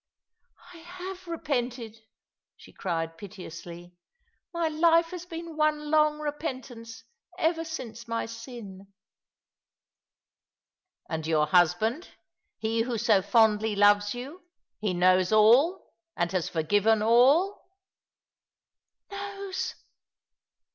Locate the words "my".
4.51-4.67, 8.07-8.25